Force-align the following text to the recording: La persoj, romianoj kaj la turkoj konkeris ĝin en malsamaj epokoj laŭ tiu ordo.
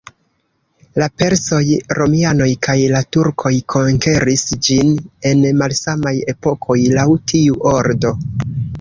La 1.01 1.07
persoj, 1.21 1.59
romianoj 1.99 2.47
kaj 2.69 2.77
la 2.95 3.03
turkoj 3.17 3.53
konkeris 3.75 4.49
ĝin 4.69 4.93
en 5.35 5.47
malsamaj 5.63 6.17
epokoj 6.37 6.83
laŭ 6.99 7.09
tiu 7.35 7.65
ordo. 7.79 8.19